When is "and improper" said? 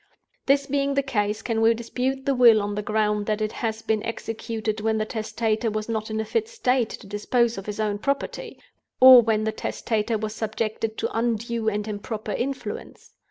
11.69-12.31